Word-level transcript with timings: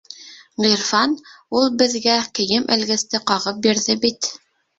Ғирфан, 0.63 1.13
ул 1.59 1.69
беҙгә 1.81 2.15
кейем 2.41 2.67
элгесте 2.77 3.23
ҡағып 3.33 3.61
бирҙе 3.69 3.99
бит. 4.09 4.33